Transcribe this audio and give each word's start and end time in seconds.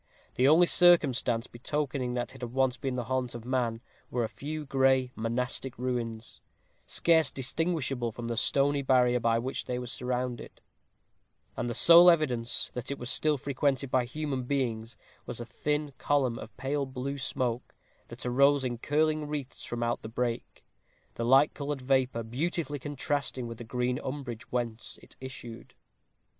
The 0.33 0.47
only 0.47 0.65
circumstance 0.65 1.45
betokening 1.45 2.15
that 2.15 2.33
it 2.33 2.41
had 2.41 2.51
once 2.53 2.75
been 2.75 2.95
the 2.95 3.03
haunt 3.03 3.35
of 3.35 3.45
man 3.45 3.81
were 4.09 4.23
a 4.23 4.27
few 4.29 4.65
gray 4.65 5.11
monastic 5.15 5.77
ruins, 5.77 6.41
scarce 6.87 7.29
distinguishable 7.29 8.11
from 8.11 8.27
the 8.27 8.35
stony 8.35 8.81
barrier 8.81 9.19
by 9.19 9.37
which 9.37 9.65
they 9.65 9.77
were 9.77 9.85
surrounded; 9.85 10.59
and 11.55 11.69
the 11.69 11.75
sole 11.75 12.09
evidence 12.09 12.71
that 12.73 12.89
it 12.89 12.97
was 12.97 13.11
still 13.11 13.37
frequented 13.37 13.91
by 13.91 14.05
human 14.05 14.45
beings 14.45 14.97
was 15.27 15.39
a 15.39 15.45
thin 15.45 15.93
column 15.99 16.39
of 16.39 16.57
pale 16.57 16.87
blue 16.87 17.19
smoke, 17.19 17.75
that 18.07 18.25
arose 18.25 18.63
in 18.65 18.79
curling 18.79 19.27
wreaths 19.27 19.65
from 19.65 19.83
out 19.83 20.01
the 20.01 20.09
brake, 20.09 20.65
the 21.13 21.23
light 21.23 21.53
colored 21.53 21.83
vapor 21.83 22.23
beautifully 22.23 22.79
contrasting 22.79 23.45
with 23.45 23.59
the 23.59 23.63
green 23.63 23.99
umbrage 24.03 24.51
whence 24.51 24.97
it 25.03 25.15
issued. 25.21 25.75